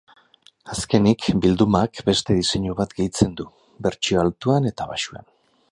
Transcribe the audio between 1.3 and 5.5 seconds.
bildumak beste diseinu bat gehitzen du, bertsio altuan eta baxuan.